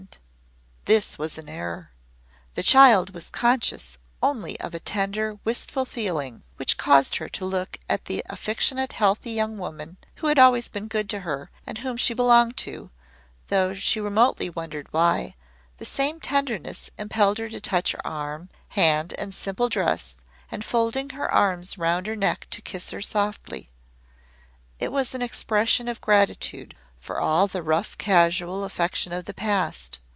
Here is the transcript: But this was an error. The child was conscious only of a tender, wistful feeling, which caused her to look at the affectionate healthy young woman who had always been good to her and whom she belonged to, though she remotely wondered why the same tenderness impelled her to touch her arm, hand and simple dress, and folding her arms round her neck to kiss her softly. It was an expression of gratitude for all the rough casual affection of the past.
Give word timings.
But 0.83 0.95
this 0.97 1.17
was 1.19 1.37
an 1.37 1.47
error. 1.47 1.91
The 2.55 2.63
child 2.63 3.13
was 3.13 3.29
conscious 3.29 3.97
only 4.21 4.59
of 4.59 4.73
a 4.73 4.79
tender, 4.79 5.39
wistful 5.45 5.85
feeling, 5.85 6.43
which 6.57 6.75
caused 6.77 7.15
her 7.17 7.29
to 7.29 7.45
look 7.45 7.77
at 7.87 8.05
the 8.05 8.21
affectionate 8.25 8.91
healthy 8.93 9.31
young 9.31 9.57
woman 9.57 9.95
who 10.15 10.27
had 10.27 10.37
always 10.37 10.67
been 10.67 10.87
good 10.89 11.09
to 11.11 11.19
her 11.21 11.49
and 11.65 11.77
whom 11.77 11.95
she 11.95 12.13
belonged 12.13 12.57
to, 12.57 12.89
though 13.47 13.73
she 13.73 14.01
remotely 14.01 14.49
wondered 14.49 14.91
why 14.91 15.35
the 15.77 15.85
same 15.85 16.19
tenderness 16.19 16.89
impelled 16.97 17.37
her 17.37 17.47
to 17.47 17.61
touch 17.61 17.93
her 17.93 18.05
arm, 18.05 18.49
hand 18.69 19.13
and 19.17 19.33
simple 19.33 19.69
dress, 19.69 20.15
and 20.51 20.65
folding 20.65 21.11
her 21.11 21.31
arms 21.31 21.77
round 21.77 22.05
her 22.07 22.17
neck 22.17 22.47
to 22.51 22.61
kiss 22.61 22.91
her 22.91 23.01
softly. 23.01 23.69
It 24.77 24.91
was 24.91 25.13
an 25.15 25.21
expression 25.21 25.87
of 25.87 26.01
gratitude 26.01 26.75
for 26.99 27.17
all 27.19 27.47
the 27.47 27.63
rough 27.63 27.97
casual 27.97 28.63
affection 28.65 29.13
of 29.13 29.23
the 29.25 29.33
past. 29.33 29.99